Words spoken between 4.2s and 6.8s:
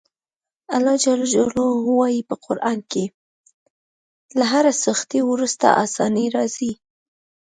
له هرې سختي وروسته اساني راځي.